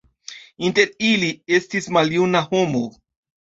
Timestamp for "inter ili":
0.69-1.31